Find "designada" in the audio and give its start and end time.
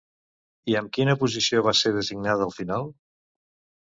1.97-2.47